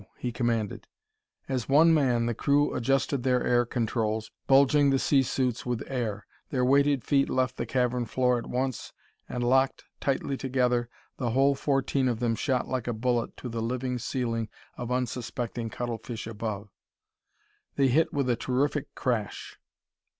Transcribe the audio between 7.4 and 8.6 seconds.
the cavern floor at